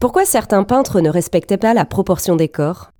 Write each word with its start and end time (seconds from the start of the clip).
Pourquoi 0.00 0.24
certains 0.24 0.64
peintres 0.64 1.02
ne 1.02 1.10
respectaient 1.10 1.58
pas 1.58 1.74
la 1.74 1.84
proportion 1.84 2.34
des 2.34 2.48
corps? 2.48 2.90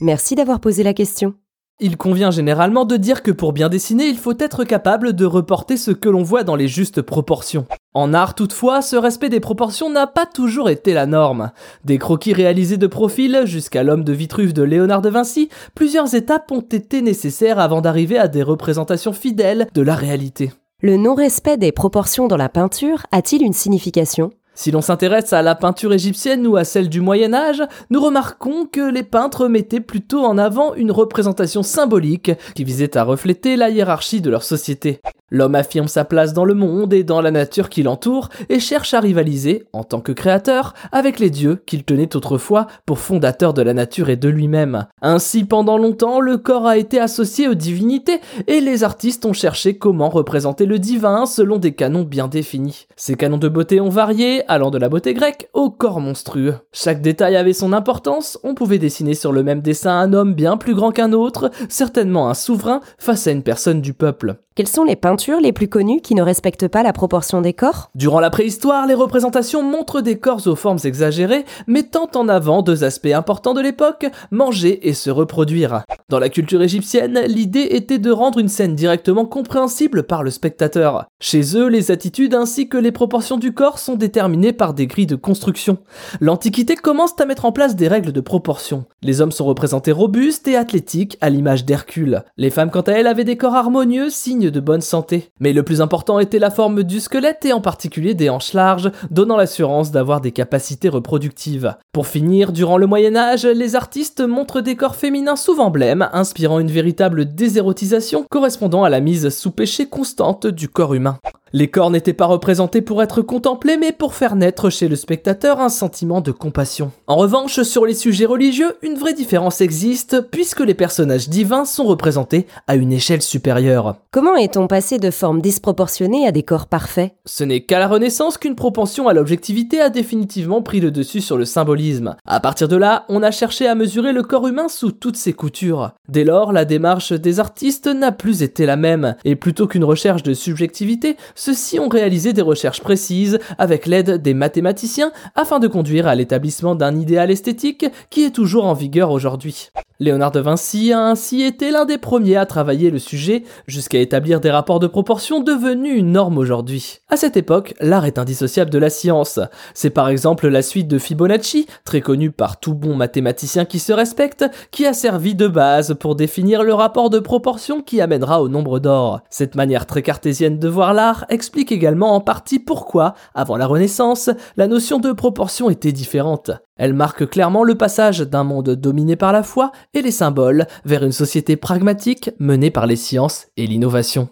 Merci 0.00 0.34
d'avoir 0.34 0.58
posé 0.58 0.82
la 0.82 0.92
question. 0.92 1.34
Il 1.78 1.96
convient 1.96 2.32
généralement 2.32 2.84
de 2.84 2.96
dire 2.96 3.22
que 3.22 3.30
pour 3.30 3.52
bien 3.52 3.68
dessiner, 3.68 4.06
il 4.06 4.18
faut 4.18 4.36
être 4.40 4.64
capable 4.64 5.12
de 5.12 5.24
reporter 5.24 5.76
ce 5.76 5.92
que 5.92 6.08
l'on 6.08 6.24
voit 6.24 6.42
dans 6.42 6.56
les 6.56 6.66
justes 6.66 7.00
proportions. 7.00 7.66
En 7.94 8.12
art 8.12 8.34
toutefois, 8.34 8.82
ce 8.82 8.96
respect 8.96 9.28
des 9.28 9.38
proportions 9.38 9.88
n'a 9.88 10.08
pas 10.08 10.26
toujours 10.26 10.68
été 10.68 10.94
la 10.94 11.06
norme. 11.06 11.52
Des 11.84 11.98
croquis 11.98 12.32
réalisés 12.32 12.76
de 12.76 12.88
profil 12.88 13.42
jusqu'à 13.44 13.84
l'homme 13.84 14.02
de 14.02 14.12
Vitruve 14.12 14.52
de 14.52 14.64
Léonard 14.64 15.00
de 15.00 15.10
Vinci, 15.10 15.48
plusieurs 15.76 16.16
étapes 16.16 16.50
ont 16.50 16.60
été 16.60 17.02
nécessaires 17.02 17.60
avant 17.60 17.82
d'arriver 17.82 18.18
à 18.18 18.26
des 18.26 18.42
représentations 18.42 19.12
fidèles 19.12 19.68
de 19.72 19.82
la 19.82 19.94
réalité. 19.94 20.50
Le 20.82 20.96
non-respect 20.96 21.56
des 21.56 21.70
proportions 21.70 22.26
dans 22.26 22.36
la 22.36 22.48
peinture 22.48 23.06
a-t-il 23.12 23.44
une 23.44 23.52
signification? 23.52 24.32
Si 24.54 24.70
l'on 24.70 24.80
s'intéresse 24.80 25.32
à 25.32 25.42
la 25.42 25.54
peinture 25.54 25.92
égyptienne 25.92 26.46
ou 26.46 26.56
à 26.56 26.64
celle 26.64 26.88
du 26.88 27.00
Moyen 27.00 27.34
Âge, 27.34 27.62
nous 27.90 28.00
remarquons 28.00 28.66
que 28.66 28.88
les 28.88 29.02
peintres 29.02 29.48
mettaient 29.48 29.80
plutôt 29.80 30.24
en 30.24 30.38
avant 30.38 30.74
une 30.74 30.92
représentation 30.92 31.62
symbolique 31.62 32.30
qui 32.54 32.64
visait 32.64 32.96
à 32.96 33.02
refléter 33.02 33.56
la 33.56 33.70
hiérarchie 33.70 34.20
de 34.20 34.30
leur 34.30 34.44
société. 34.44 35.00
L'homme 35.30 35.56
affirme 35.56 35.88
sa 35.88 36.04
place 36.04 36.32
dans 36.32 36.44
le 36.44 36.54
monde 36.54 36.92
et 36.92 37.02
dans 37.02 37.20
la 37.20 37.32
nature 37.32 37.68
qui 37.68 37.82
l'entoure 37.82 38.28
et 38.48 38.60
cherche 38.60 38.94
à 38.94 39.00
rivaliser, 39.00 39.64
en 39.72 39.82
tant 39.82 40.00
que 40.00 40.12
créateur, 40.12 40.74
avec 40.92 41.18
les 41.18 41.30
dieux 41.30 41.60
qu'il 41.66 41.82
tenait 41.82 42.14
autrefois 42.14 42.68
pour 42.86 43.00
fondateurs 43.00 43.52
de 43.52 43.62
la 43.62 43.74
nature 43.74 44.10
et 44.10 44.16
de 44.16 44.28
lui-même. 44.28 44.86
Ainsi, 45.02 45.44
pendant 45.44 45.76
longtemps, 45.76 46.20
le 46.20 46.36
corps 46.36 46.68
a 46.68 46.76
été 46.76 47.00
associé 47.00 47.48
aux 47.48 47.54
divinités 47.54 48.20
et 48.46 48.60
les 48.60 48.84
artistes 48.84 49.26
ont 49.26 49.32
cherché 49.32 49.76
comment 49.76 50.08
représenter 50.08 50.66
le 50.66 50.78
divin 50.78 51.26
selon 51.26 51.56
des 51.56 51.72
canons 51.72 52.02
bien 52.02 52.28
définis. 52.28 52.86
Ces 52.94 53.16
canons 53.16 53.38
de 53.38 53.48
beauté 53.48 53.80
ont 53.80 53.88
varié, 53.88 54.43
allant 54.48 54.70
de 54.70 54.78
la 54.78 54.88
beauté 54.88 55.14
grecque 55.14 55.48
au 55.52 55.70
corps 55.70 56.00
monstrueux. 56.00 56.56
Chaque 56.72 57.00
détail 57.00 57.36
avait 57.36 57.52
son 57.52 57.72
importance, 57.72 58.38
on 58.44 58.54
pouvait 58.54 58.78
dessiner 58.78 59.14
sur 59.14 59.32
le 59.32 59.42
même 59.42 59.60
dessin 59.60 59.98
un 59.98 60.12
homme 60.12 60.34
bien 60.34 60.56
plus 60.56 60.74
grand 60.74 60.92
qu'un 60.92 61.12
autre, 61.12 61.50
certainement 61.68 62.28
un 62.28 62.34
souverain 62.34 62.80
face 62.98 63.26
à 63.26 63.30
une 63.30 63.42
personne 63.42 63.80
du 63.80 63.94
peuple. 63.94 64.36
Quelles 64.56 64.68
sont 64.68 64.84
les 64.84 64.94
peintures 64.94 65.40
les 65.40 65.50
plus 65.50 65.66
connues 65.66 66.00
qui 66.00 66.14
ne 66.14 66.22
respectent 66.22 66.68
pas 66.68 66.84
la 66.84 66.92
proportion 66.92 67.40
des 67.40 67.54
corps? 67.54 67.90
Durant 67.96 68.20
la 68.20 68.30
préhistoire, 68.30 68.86
les 68.86 68.94
représentations 68.94 69.64
montrent 69.64 70.00
des 70.00 70.20
corps 70.20 70.46
aux 70.46 70.54
formes 70.54 70.78
exagérées, 70.84 71.44
mettant 71.66 72.08
en 72.14 72.28
avant 72.28 72.62
deux 72.62 72.84
aspects 72.84 73.06
importants 73.06 73.54
de 73.54 73.60
l'époque, 73.60 74.06
manger 74.30 74.86
et 74.88 74.94
se 74.94 75.10
reproduire. 75.10 75.82
Dans 76.08 76.20
la 76.20 76.28
culture 76.28 76.62
égyptienne, 76.62 77.22
l'idée 77.26 77.66
était 77.70 77.98
de 77.98 78.12
rendre 78.12 78.38
une 78.38 78.48
scène 78.48 78.76
directement 78.76 79.24
compréhensible 79.24 80.04
par 80.04 80.22
le 80.22 80.30
spectateur. 80.30 81.06
Chez 81.18 81.56
eux, 81.56 81.66
les 81.66 81.90
attitudes 81.90 82.34
ainsi 82.34 82.68
que 82.68 82.78
les 82.78 82.92
proportions 82.92 83.38
du 83.38 83.54
corps 83.54 83.80
sont 83.80 83.96
déterminées 83.96 84.52
par 84.52 84.72
des 84.72 84.86
grilles 84.86 85.06
de 85.06 85.16
construction. 85.16 85.78
L'Antiquité 86.20 86.76
commence 86.76 87.18
à 87.18 87.26
mettre 87.26 87.44
en 87.44 87.50
place 87.50 87.74
des 87.74 87.88
règles 87.88 88.12
de 88.12 88.20
proportion. 88.20 88.84
Les 89.02 89.20
hommes 89.20 89.32
sont 89.32 89.46
représentés 89.46 89.90
robustes 89.90 90.46
et 90.46 90.54
athlétiques 90.54 91.18
à 91.20 91.28
l'image 91.28 91.64
d'Hercule. 91.64 92.22
Les 92.36 92.50
femmes 92.50 92.70
quant 92.70 92.82
à 92.82 92.92
elles 92.92 93.08
avaient 93.08 93.24
des 93.24 93.36
corps 93.36 93.56
harmonieux, 93.56 94.10
de 94.50 94.60
bonne 94.60 94.80
santé. 94.80 95.30
Mais 95.40 95.52
le 95.52 95.62
plus 95.62 95.80
important 95.80 96.18
était 96.18 96.38
la 96.38 96.50
forme 96.50 96.82
du 96.82 97.00
squelette 97.00 97.44
et 97.44 97.52
en 97.52 97.60
particulier 97.60 98.14
des 98.14 98.30
hanches 98.30 98.52
larges, 98.52 98.90
donnant 99.10 99.36
l'assurance 99.36 99.90
d'avoir 99.90 100.20
des 100.20 100.32
capacités 100.32 100.88
reproductives. 100.88 101.74
Pour 101.92 102.06
finir, 102.06 102.52
durant 102.52 102.78
le 102.78 102.86
Moyen 102.86 103.16
Âge, 103.16 103.44
les 103.44 103.76
artistes 103.76 104.20
montrent 104.20 104.60
des 104.60 104.76
corps 104.76 104.96
féminins 104.96 105.36
souvent 105.36 105.70
blêmes, 105.70 106.08
inspirant 106.12 106.58
une 106.58 106.70
véritable 106.70 107.34
désérotisation 107.34 108.24
correspondant 108.30 108.84
à 108.84 108.90
la 108.90 109.00
mise 109.00 109.28
sous 109.28 109.50
péché 109.50 109.86
constante 109.88 110.46
du 110.46 110.68
corps 110.68 110.94
humain. 110.94 111.18
Les 111.56 111.68
corps 111.68 111.92
n'étaient 111.92 112.14
pas 112.14 112.26
représentés 112.26 112.82
pour 112.82 113.00
être 113.00 113.22
contemplés, 113.22 113.76
mais 113.76 113.92
pour 113.92 114.14
faire 114.14 114.34
naître 114.34 114.70
chez 114.70 114.88
le 114.88 114.96
spectateur 114.96 115.60
un 115.60 115.68
sentiment 115.68 116.20
de 116.20 116.32
compassion. 116.32 116.90
En 117.06 117.14
revanche, 117.14 117.62
sur 117.62 117.86
les 117.86 117.94
sujets 117.94 118.24
religieux, 118.24 118.74
une 118.82 118.96
vraie 118.96 119.14
différence 119.14 119.60
existe, 119.60 120.20
puisque 120.32 120.58
les 120.58 120.74
personnages 120.74 121.28
divins 121.28 121.64
sont 121.64 121.84
représentés 121.84 122.48
à 122.66 122.74
une 122.74 122.92
échelle 122.92 123.22
supérieure. 123.22 123.98
Comment 124.10 124.34
est-on 124.34 124.66
passé 124.66 124.98
de 124.98 125.12
formes 125.12 125.40
disproportionnées 125.40 126.26
à 126.26 126.32
des 126.32 126.42
corps 126.42 126.66
parfaits? 126.66 127.12
Ce 127.24 127.44
n'est 127.44 127.60
qu'à 127.60 127.78
la 127.78 127.86
Renaissance 127.86 128.36
qu'une 128.36 128.56
propension 128.56 129.06
à 129.06 129.12
l'objectivité 129.12 129.80
a 129.80 129.90
définitivement 129.90 130.60
pris 130.60 130.80
le 130.80 130.90
dessus 130.90 131.20
sur 131.20 131.36
le 131.36 131.44
symbolisme. 131.44 132.16
À 132.26 132.40
partir 132.40 132.66
de 132.66 132.74
là, 132.74 133.04
on 133.08 133.22
a 133.22 133.30
cherché 133.30 133.68
à 133.68 133.76
mesurer 133.76 134.12
le 134.12 134.24
corps 134.24 134.48
humain 134.48 134.68
sous 134.68 134.90
toutes 134.90 135.16
ses 135.16 135.34
coutures. 135.34 135.92
Dès 136.08 136.24
lors, 136.24 136.52
la 136.52 136.64
démarche 136.64 137.12
des 137.12 137.38
artistes 137.38 137.86
n'a 137.86 138.10
plus 138.10 138.42
été 138.42 138.66
la 138.66 138.74
même, 138.74 139.14
et 139.24 139.36
plutôt 139.36 139.68
qu'une 139.68 139.84
recherche 139.84 140.24
de 140.24 140.34
subjectivité, 140.34 141.16
ceux-ci 141.44 141.78
ont 141.78 141.90
réalisé 141.90 142.32
des 142.32 142.40
recherches 142.40 142.80
précises 142.80 143.38
avec 143.58 143.84
l'aide 143.84 144.22
des 144.22 144.32
mathématiciens 144.32 145.12
afin 145.34 145.58
de 145.58 145.68
conduire 145.68 146.06
à 146.06 146.14
l'établissement 146.14 146.74
d'un 146.74 146.98
idéal 146.98 147.30
esthétique 147.30 147.84
qui 148.08 148.24
est 148.24 148.34
toujours 148.34 148.64
en 148.64 148.72
vigueur 148.72 149.10
aujourd'hui. 149.10 149.68
Léonard 150.04 150.32
de 150.32 150.40
Vinci 150.40 150.92
a 150.92 151.00
ainsi 151.00 151.42
été 151.44 151.70
l'un 151.70 151.86
des 151.86 151.96
premiers 151.96 152.36
à 152.36 152.44
travailler 152.44 152.90
le 152.90 152.98
sujet 152.98 153.42
jusqu'à 153.66 153.98
établir 153.98 154.38
des 154.38 154.50
rapports 154.50 154.78
de 154.78 154.86
proportion 154.86 155.40
devenus 155.40 155.98
une 155.98 156.12
norme 156.12 156.36
aujourd'hui. 156.36 156.98
À 157.08 157.16
cette 157.16 157.38
époque, 157.38 157.74
l'art 157.80 158.04
est 158.04 158.18
indissociable 158.18 158.70
de 158.70 158.76
la 158.76 158.90
science. 158.90 159.40
C'est 159.72 159.88
par 159.88 160.10
exemple 160.10 160.48
la 160.48 160.60
suite 160.60 160.88
de 160.88 160.98
Fibonacci, 160.98 161.66
très 161.86 162.02
connue 162.02 162.30
par 162.30 162.60
tout 162.60 162.74
bon 162.74 162.94
mathématicien 162.94 163.64
qui 163.64 163.78
se 163.78 163.94
respecte, 163.94 164.44
qui 164.70 164.84
a 164.84 164.92
servi 164.92 165.34
de 165.34 165.48
base 165.48 165.96
pour 165.98 166.16
définir 166.16 166.64
le 166.64 166.74
rapport 166.74 167.08
de 167.08 167.18
proportion 167.18 167.80
qui 167.80 168.02
amènera 168.02 168.42
au 168.42 168.50
nombre 168.50 168.80
d'or. 168.80 169.22
Cette 169.30 169.54
manière 169.54 169.86
très 169.86 170.02
cartésienne 170.02 170.58
de 170.58 170.68
voir 170.68 170.92
l'art 170.92 171.24
explique 171.30 171.72
également 171.72 172.14
en 172.14 172.20
partie 172.20 172.58
pourquoi, 172.58 173.14
avant 173.34 173.56
la 173.56 173.66
Renaissance, 173.66 174.28
la 174.58 174.66
notion 174.66 174.98
de 174.98 175.12
proportion 175.12 175.70
était 175.70 175.92
différente. 175.92 176.50
Elle 176.76 176.94
marque 176.94 177.28
clairement 177.28 177.62
le 177.62 177.76
passage 177.76 178.20
d'un 178.20 178.44
monde 178.44 178.70
dominé 178.70 179.16
par 179.16 179.32
la 179.32 179.42
foi 179.42 179.70
et 179.92 180.02
les 180.02 180.10
symboles 180.10 180.66
vers 180.84 181.04
une 181.04 181.12
société 181.12 181.56
pragmatique 181.56 182.30
menée 182.38 182.70
par 182.70 182.86
les 182.86 182.96
sciences 182.96 183.46
et 183.56 183.66
l'innovation. 183.66 184.28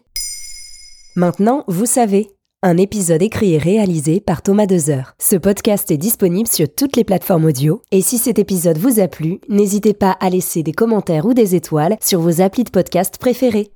Maintenant, 1.15 1.65
vous 1.69 1.87
savez. 1.87 2.31
Un 2.65 2.77
épisode 2.77 3.23
écrit 3.23 3.55
et 3.55 3.59
réalisé 3.59 4.21
par 4.21 4.41
Thomas 4.41 4.67
Dezer. 4.67 5.15
Ce 5.19 5.35
podcast 5.35 5.91
est 5.91 5.97
disponible 5.97 6.49
sur 6.49 6.73
toutes 6.73 6.95
les 6.97 7.03
plateformes 7.03 7.47
audio. 7.47 7.83
Et 7.91 8.03
si 8.03 8.19
cet 8.19 8.39
épisode 8.39 8.79
vous 8.79 9.01
a 9.01 9.09
plu, 9.09 9.41
n'hésitez 9.49 9.95
pas 9.95 10.17
à 10.21 10.31
laisser 10.31 10.63
des 10.63 10.73
commentaires 10.73 11.27
ou 11.27 11.35
des 11.35 11.57
étoiles 11.57 11.97
sur 12.01 12.21
vos 12.21 12.41
applis 12.41 12.63
de 12.63 12.71
podcast 12.71 13.19
préférés. 13.19 13.73